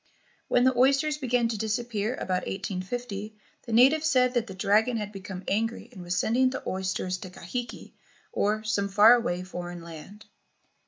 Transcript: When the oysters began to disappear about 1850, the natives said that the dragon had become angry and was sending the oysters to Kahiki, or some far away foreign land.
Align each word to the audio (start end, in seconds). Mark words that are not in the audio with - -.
When 0.47 0.63
the 0.63 0.75
oysters 0.75 1.19
began 1.19 1.47
to 1.49 1.59
disappear 1.59 2.15
about 2.15 2.47
1850, 2.47 3.35
the 3.67 3.71
natives 3.71 4.07
said 4.07 4.33
that 4.33 4.47
the 4.47 4.55
dragon 4.55 4.97
had 4.97 5.11
become 5.11 5.43
angry 5.47 5.89
and 5.91 6.01
was 6.01 6.17
sending 6.17 6.49
the 6.49 6.63
oysters 6.65 7.19
to 7.19 7.29
Kahiki, 7.29 7.93
or 8.31 8.63
some 8.63 8.89
far 8.89 9.13
away 9.13 9.43
foreign 9.43 9.83
land. 9.83 10.25